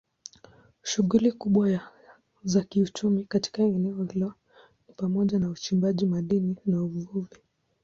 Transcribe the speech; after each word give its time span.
Shughuli 0.83 1.31
kubwa 1.31 1.79
za 2.43 2.63
kiuchumi 2.63 3.23
katika 3.23 3.63
eneo 3.63 4.03
hilo 4.03 4.33
ni 4.87 4.93
pamoja 4.95 5.39
na 5.39 5.49
uchimbaji 5.49 6.05
madini 6.05 6.55
na 6.65 6.83
uvuvi. 6.83 7.37